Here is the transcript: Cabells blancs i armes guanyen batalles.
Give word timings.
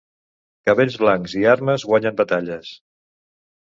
Cabells 0.69 0.97
blancs 1.03 1.37
i 1.43 1.47
armes 1.53 1.87
guanyen 1.93 2.21
batalles. 2.25 2.77